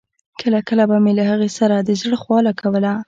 [0.41, 2.91] کله کله به مې له هغه سره د زړه خواله کوله.